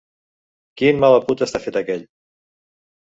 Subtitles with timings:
[0.81, 2.05] Quin mala puta està fet aquell!